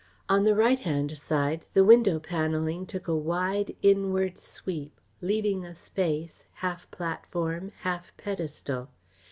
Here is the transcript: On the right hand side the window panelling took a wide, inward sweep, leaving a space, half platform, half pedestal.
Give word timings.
On 0.27 0.45
the 0.45 0.55
right 0.55 0.79
hand 0.79 1.15
side 1.15 1.67
the 1.75 1.83
window 1.83 2.17
panelling 2.17 2.87
took 2.87 3.07
a 3.07 3.15
wide, 3.15 3.75
inward 3.83 4.39
sweep, 4.39 4.99
leaving 5.21 5.63
a 5.63 5.75
space, 5.75 6.43
half 6.53 6.89
platform, 6.89 7.71
half 7.81 8.11
pedestal. 8.17 8.89